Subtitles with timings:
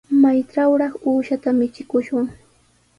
[0.21, 2.25] ¿Maytrawraq uushata michikushwan?